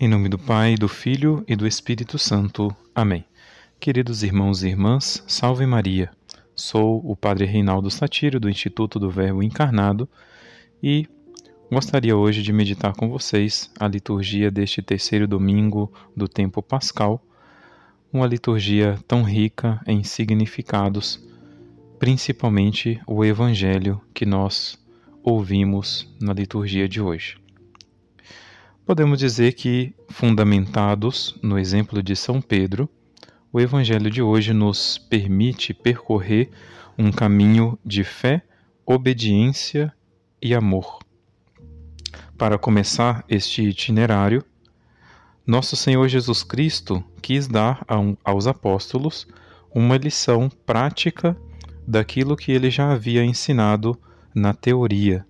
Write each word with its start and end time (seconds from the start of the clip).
Em 0.00 0.06
nome 0.06 0.28
do 0.28 0.38
Pai, 0.38 0.76
do 0.76 0.86
Filho 0.86 1.44
e 1.48 1.56
do 1.56 1.66
Espírito 1.66 2.20
Santo. 2.20 2.72
Amém. 2.94 3.24
Queridos 3.80 4.22
irmãos 4.22 4.62
e 4.62 4.68
irmãs, 4.68 5.24
salve 5.26 5.66
Maria. 5.66 6.08
Sou 6.54 7.02
o 7.04 7.16
Padre 7.16 7.46
Reinaldo 7.46 7.90
Satírio 7.90 8.38
do 8.38 8.48
Instituto 8.48 9.00
do 9.00 9.10
Verbo 9.10 9.42
Encarnado 9.42 10.08
e 10.80 11.08
gostaria 11.68 12.16
hoje 12.16 12.44
de 12.44 12.52
meditar 12.52 12.94
com 12.94 13.08
vocês 13.08 13.72
a 13.76 13.88
liturgia 13.88 14.52
deste 14.52 14.80
terceiro 14.80 15.26
domingo 15.26 15.92
do 16.16 16.28
tempo 16.28 16.62
pascal, 16.62 17.20
uma 18.12 18.28
liturgia 18.28 19.00
tão 19.08 19.24
rica 19.24 19.80
em 19.84 20.04
significados, 20.04 21.20
principalmente 21.98 23.00
o 23.04 23.24
evangelho 23.24 24.00
que 24.14 24.24
nós 24.24 24.78
ouvimos 25.24 26.08
na 26.20 26.32
liturgia 26.32 26.88
de 26.88 27.00
hoje. 27.00 27.47
Podemos 28.88 29.18
dizer 29.18 29.52
que, 29.52 29.94
fundamentados 30.08 31.38
no 31.42 31.58
exemplo 31.58 32.02
de 32.02 32.16
São 32.16 32.40
Pedro, 32.40 32.88
o 33.52 33.60
Evangelho 33.60 34.10
de 34.10 34.22
hoje 34.22 34.54
nos 34.54 34.96
permite 34.96 35.74
percorrer 35.74 36.48
um 36.96 37.12
caminho 37.12 37.78
de 37.84 38.02
fé, 38.02 38.42
obediência 38.86 39.92
e 40.40 40.54
amor. 40.54 41.00
Para 42.38 42.56
começar 42.56 43.26
este 43.28 43.60
itinerário, 43.60 44.42
nosso 45.46 45.76
Senhor 45.76 46.08
Jesus 46.08 46.42
Cristo 46.42 47.04
quis 47.20 47.46
dar 47.46 47.84
aos 48.24 48.46
apóstolos 48.46 49.28
uma 49.70 49.98
lição 49.98 50.48
prática 50.64 51.36
daquilo 51.86 52.34
que 52.34 52.52
ele 52.52 52.70
já 52.70 52.90
havia 52.90 53.22
ensinado 53.22 54.00
na 54.34 54.54
teoria. 54.54 55.26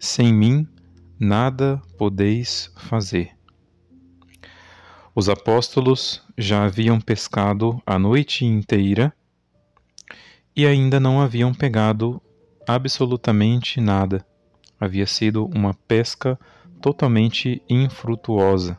Sem 0.00 0.34
mim, 0.34 0.66
nada 1.18 1.82
podeis 1.96 2.72
fazer. 2.76 3.32
Os 5.14 5.28
apóstolos 5.28 6.22
já 6.36 6.64
haviam 6.64 7.00
pescado 7.00 7.82
a 7.84 7.98
noite 7.98 8.44
inteira 8.44 9.12
e 10.54 10.64
ainda 10.64 11.00
não 11.00 11.20
haviam 11.20 11.52
pegado 11.52 12.22
absolutamente 12.66 13.80
nada. 13.80 14.24
Havia 14.78 15.06
sido 15.06 15.46
uma 15.46 15.74
pesca 15.74 16.38
totalmente 16.80 17.60
infrutuosa. 17.68 18.78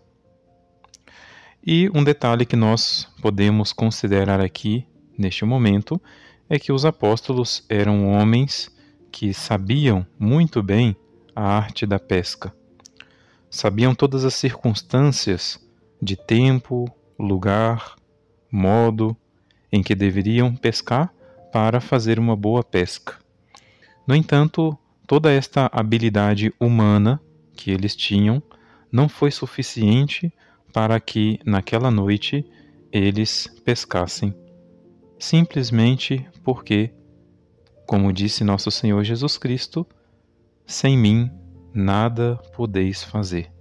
E 1.65 1.89
um 1.93 2.03
detalhe 2.03 2.45
que 2.45 2.55
nós 2.55 3.05
podemos 3.21 3.73
considerar 3.73 4.39
aqui, 4.39 4.87
neste 5.17 5.43
momento, 5.43 6.01
é 6.49 6.57
que 6.57 6.71
os 6.71 6.85
apóstolos 6.85 7.65
eram 7.67 8.07
homens 8.07 8.73
que 9.11 9.33
sabiam 9.33 10.07
muito 10.17 10.63
bem 10.63 10.95
a 11.35 11.43
arte 11.43 11.85
da 11.85 11.99
pesca. 11.99 12.53
Sabiam 13.49 13.95
todas 13.95 14.25
as 14.25 14.35
circunstâncias 14.35 15.59
de 16.01 16.15
tempo, 16.15 16.85
lugar, 17.17 17.95
modo 18.51 19.15
em 19.71 19.83
que 19.83 19.95
deveriam 19.95 20.55
pescar 20.55 21.13
para 21.51 21.79
fazer 21.81 22.19
uma 22.19 22.35
boa 22.35 22.63
pesca. 22.63 23.15
No 24.05 24.15
entanto, 24.15 24.77
toda 25.05 25.31
esta 25.31 25.69
habilidade 25.71 26.53
humana 26.59 27.21
que 27.53 27.71
eles 27.71 27.95
tinham 27.95 28.41
não 28.91 29.09
foi 29.09 29.31
suficiente 29.31 30.31
para 30.71 30.99
que 30.99 31.39
naquela 31.45 31.91
noite 31.91 32.45
eles 32.91 33.47
pescassem, 33.63 34.33
simplesmente 35.17 36.27
porque, 36.43 36.91
como 37.85 38.13
disse 38.13 38.43
nosso 38.43 38.71
Senhor 38.71 39.03
Jesus 39.03 39.37
Cristo, 39.37 39.85
sem 40.69 40.95
mim 40.95 41.31
nada 41.73 42.39
podeis 42.55 43.03
fazer. 43.03 43.51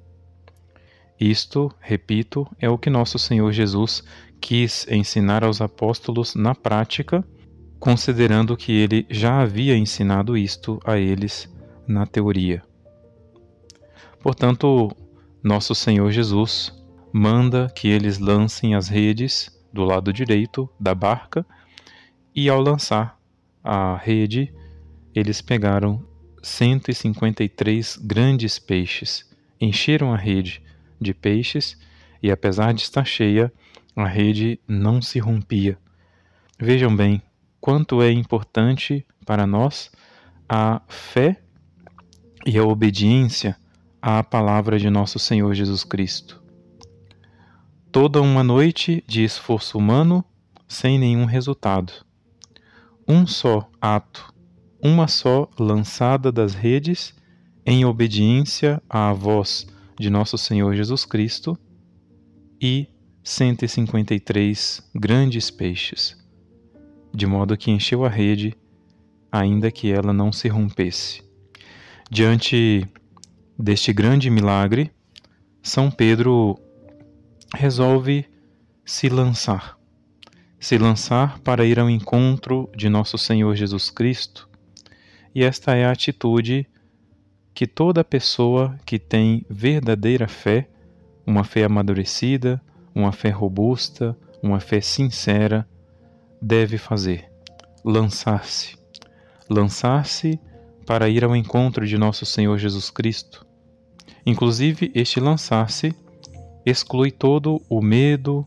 Isto, 1.19 1.73
repito, 1.81 2.47
é 2.61 2.69
o 2.69 2.77
que 2.77 2.91
nosso 2.91 3.19
Senhor 3.19 3.51
Jesus 3.51 4.05
quis 4.39 4.87
ensinar 4.91 5.43
aos 5.43 5.63
apóstolos 5.63 6.35
na 6.35 6.55
prática, 6.55 7.25
considerando 7.81 8.55
que 8.59 8.73
ele 8.73 9.07
já 9.09 9.41
havia 9.41 9.75
ensinado 9.75 10.37
isto 10.37 10.79
a 10.85 10.99
eles 10.99 11.51
na 11.87 12.07
teoria. 12.07 12.63
Portanto, 14.21 14.95
nosso 15.43 15.75
Senhor 15.75 16.11
Jesus 16.11 16.75
manda 17.11 17.73
que 17.75 17.89
eles 17.89 18.19
lancem 18.19 18.75
as 18.75 18.87
redes 18.87 19.51
do 19.73 19.83
lado 19.83 20.13
direito 20.13 20.69
da 20.79 20.95
barca 20.95 21.45
e, 22.35 22.51
ao 22.51 22.61
lançar 22.61 23.19
a 23.65 23.97
rede, 23.97 24.53
eles 25.15 25.41
pegaram 25.41 26.07
153 26.43 27.99
grandes 28.03 28.59
peixes. 28.59 29.29
Encheram 29.61 30.13
a 30.13 30.17
rede 30.17 30.63
de 31.01 31.13
peixes 31.13 31.77
e, 32.23 32.31
apesar 32.31 32.73
de 32.73 32.83
estar 32.83 33.05
cheia, 33.05 33.53
a 33.95 34.07
rede 34.07 34.61
não 34.67 35.03
se 35.03 35.19
rompia. 35.19 35.79
Vejam 36.59 36.95
bem 36.95 37.23
quanto 37.61 38.03
é 38.03 38.11
importante 38.11 39.05
para 39.27 39.47
nós 39.47 39.91
a 40.49 40.81
fé 40.89 41.41
e 42.47 42.57
a 42.57 42.65
obediência 42.65 43.57
à 44.01 44.23
palavra 44.23 44.79
de 44.79 44.89
nosso 44.89 45.19
Senhor 45.19 45.53
Jesus 45.55 45.85
Cristo. 45.85 46.43
Toda 47.91 48.23
uma 48.23 48.45
noite 48.45 49.03
de 49.07 49.25
esforço 49.25 49.77
humano 49.79 50.25
sem 50.67 50.99
nenhum 50.99 51.25
resultado. 51.25 51.93
Um 53.07 53.27
só 53.27 53.69
ato 53.81 54.33
uma 54.83 55.09
só 55.09 55.49
lançada 55.59 56.31
das 56.31 56.55
redes 56.55 57.15
em 57.67 57.85
obediência 57.85 58.81
à 58.89 59.13
voz 59.13 59.67
de 59.99 60.09
nosso 60.09 60.39
Senhor 60.39 60.75
Jesus 60.75 61.05
Cristo 61.05 61.59
e 62.61 62.87
153 63.23 64.91
grandes 64.95 65.51
peixes, 65.51 66.17
de 67.13 67.27
modo 67.27 67.57
que 67.57 67.71
encheu 67.71 68.05
a 68.05 68.09
rede, 68.09 68.57
ainda 69.31 69.71
que 69.71 69.91
ela 69.91 70.13
não 70.13 70.33
se 70.33 70.49
rompesse. 70.49 71.23
Diante 72.11 72.87
deste 73.59 73.93
grande 73.93 74.31
milagre, 74.31 74.91
São 75.63 75.91
Pedro 75.91 76.59
resolve 77.55 78.25
se 78.85 79.09
lançar, 79.09 79.77
se 80.59 80.79
lançar 80.79 81.39
para 81.41 81.67
ir 81.67 81.79
ao 81.79 81.91
encontro 81.91 82.71
de 82.75 82.89
nosso 82.89 83.19
Senhor 83.19 83.55
Jesus 83.55 83.91
Cristo 83.91 84.48
e 85.35 85.45
esta 85.45 85.75
é 85.75 85.85
a 85.85 85.93
atitude 85.93 86.67
que 87.55 87.67
toda 87.67 88.05
pessoa 88.05 88.79
que 88.87 88.99
tem 88.99 89.45
verdadeira 89.51 90.29
fé, 90.29 90.69
uma 91.27 91.45
fé 91.45 91.65
amadurecida, 91.65 92.61
uma 92.95 93.13
fé 93.13 93.31
robusta, 93.31 94.17
uma 94.43 94.61
fé 94.61 94.81
sincera, 94.81 95.69
deve 96.41 96.79
fazer: 96.79 97.31
lançar-se. 97.85 98.77
Lançar-se 99.51 100.39
para 100.87 101.09
ir 101.09 101.25
ao 101.25 101.35
encontro 101.35 101.87
de 101.87 101.99
nosso 101.99 102.25
Senhor 102.25 102.57
Jesus 102.59 102.91
Cristo. 102.91 103.47
Inclusive, 104.25 104.91
este 104.95 105.21
lançar-se 105.21 105.95
exclui 106.65 107.11
todo 107.11 107.63
o 107.69 107.81
medo 107.81 108.47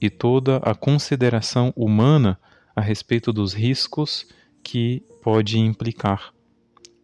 e 0.00 0.08
toda 0.08 0.56
a 0.58 0.74
consideração 0.74 1.72
humana 1.76 2.38
a 2.74 2.80
respeito 2.80 3.32
dos 3.32 3.52
riscos 3.52 4.26
que 4.62 5.02
pode 5.22 5.58
implicar. 5.58 6.32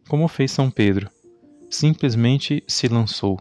Como 0.08 0.28
fez 0.28 0.52
São 0.52 0.70
Pedro, 0.70 1.10
simplesmente 1.70 2.62
se 2.66 2.88
lançou 2.88 3.40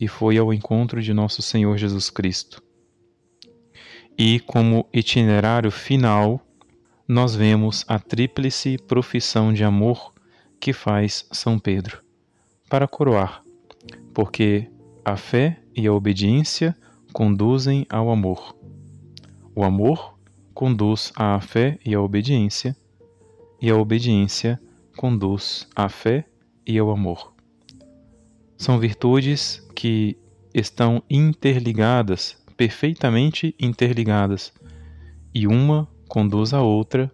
e 0.00 0.08
foi 0.08 0.38
ao 0.38 0.52
encontro 0.52 1.02
de 1.02 1.12
nosso 1.12 1.42
Senhor 1.42 1.76
Jesus 1.76 2.10
Cristo. 2.10 2.62
E 4.16 4.40
como 4.40 4.88
itinerário 4.92 5.70
final, 5.70 6.40
nós 7.06 7.34
vemos 7.34 7.84
a 7.88 7.98
tríplice 7.98 8.76
profissão 8.76 9.52
de 9.52 9.64
amor 9.64 10.12
que 10.60 10.72
faz 10.72 11.26
São 11.32 11.58
Pedro, 11.58 12.02
para 12.68 12.88
coroar, 12.88 13.42
porque 14.12 14.70
a 15.04 15.16
fé 15.16 15.60
e 15.74 15.86
a 15.86 15.92
obediência 15.92 16.76
conduzem 17.12 17.86
ao 17.88 18.10
amor. 18.10 18.56
O 19.54 19.64
amor 19.64 20.18
conduz 20.52 21.12
à 21.16 21.40
fé 21.40 21.78
e 21.84 21.94
à 21.94 22.00
obediência, 22.00 22.76
e 23.60 23.70
a 23.70 23.76
obediência 23.76 24.60
conduz 24.96 25.66
à 25.74 25.88
fé 25.88 26.24
e 26.66 26.78
ao 26.78 26.90
amor. 26.90 27.32
São 28.56 28.78
virtudes 28.78 29.64
que 29.74 30.16
estão 30.52 31.02
interligadas, 31.08 32.36
perfeitamente 32.56 33.54
interligadas, 33.58 34.52
e 35.34 35.46
uma 35.46 35.88
conduz 36.08 36.52
à 36.52 36.60
outra, 36.60 37.12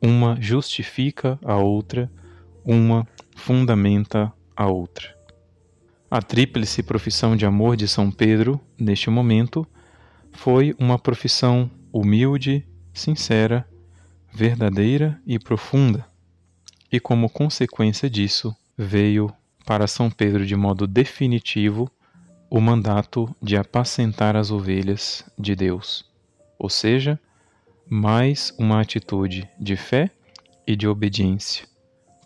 uma 0.00 0.40
justifica 0.40 1.38
a 1.44 1.56
outra, 1.56 2.10
uma 2.64 3.06
fundamenta 3.36 4.32
a 4.56 4.66
outra. 4.66 5.16
A 6.10 6.22
tríplice 6.22 6.82
profissão 6.82 7.36
de 7.36 7.44
amor 7.44 7.76
de 7.76 7.86
São 7.86 8.10
Pedro, 8.10 8.58
neste 8.78 9.10
momento, 9.10 9.66
foi 10.32 10.74
uma 10.78 10.98
profissão 10.98 11.70
humilde, 11.92 12.66
sincera 12.94 13.68
verdadeira 14.32 15.20
e 15.26 15.38
profunda, 15.38 16.06
e 16.90 16.98
como 16.98 17.28
consequência 17.28 18.08
disso, 18.08 18.54
veio 18.76 19.32
para 19.66 19.86
São 19.86 20.10
Pedro 20.10 20.46
de 20.46 20.56
modo 20.56 20.86
definitivo 20.86 21.90
o 22.50 22.60
mandato 22.60 23.34
de 23.42 23.56
apacentar 23.56 24.36
as 24.36 24.50
ovelhas 24.50 25.24
de 25.38 25.54
Deus, 25.54 26.04
ou 26.58 26.70
seja, 26.70 27.20
mais 27.88 28.54
uma 28.58 28.80
atitude 28.80 29.48
de 29.58 29.76
fé 29.76 30.10
e 30.66 30.74
de 30.74 30.86
obediência, 30.86 31.66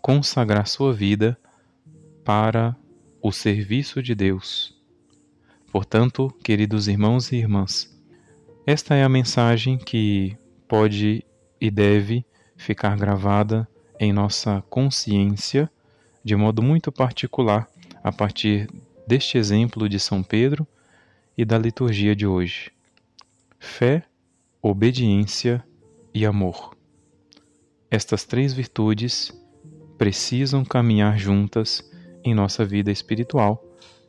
consagrar 0.01 0.67
sua 0.67 0.93
vida 0.93 1.37
para 2.23 2.75
o 3.21 3.31
serviço 3.31 4.01
de 4.01 4.15
Deus. 4.15 4.73
Portanto, 5.71 6.33
queridos 6.43 6.87
irmãos 6.87 7.31
e 7.31 7.37
irmãs, 7.37 7.89
esta 8.65 8.95
é 8.95 9.03
a 9.03 9.09
mensagem 9.09 9.77
que 9.77 10.37
pode 10.67 11.25
e 11.63 11.71
deve 11.71 12.25
ficar 12.57 12.97
gravada 12.97 13.65
em 13.97 14.11
nossa 14.11 14.61
consciência 14.69 15.71
de 16.21 16.35
modo 16.35 16.61
muito 16.61 16.91
particular 16.91 17.69
a 18.03 18.11
partir 18.11 18.69
deste 19.07 19.37
exemplo 19.37 19.87
de 19.87 19.97
São 19.97 20.21
Pedro 20.21 20.67
e 21.37 21.45
da 21.45 21.57
liturgia 21.57 22.13
de 22.13 22.27
hoje. 22.27 22.69
Fé, 23.57 24.03
obediência 24.61 25.63
e 26.13 26.25
amor. 26.25 26.75
Estas 27.89 28.25
três 28.25 28.51
virtudes 28.51 29.31
precisam 29.97 30.65
caminhar 30.65 31.17
juntas 31.17 31.89
em 32.25 32.33
nossa 32.33 32.65
vida 32.65 32.91
espiritual 32.91 33.63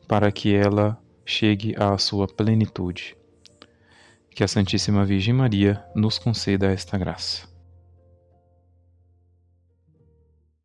para 0.09 0.29
que 0.29 0.53
ela 0.53 1.01
chegue 1.25 1.73
à 1.77 1.97
sua 1.97 2.27
plenitude. 2.27 3.15
Que 4.35 4.43
a 4.43 4.49
Santíssima 4.49 5.05
Virgem 5.05 5.33
Maria 5.33 5.81
nos 5.95 6.19
conceda 6.19 6.67
esta 6.69 6.97
graça. 6.97 7.54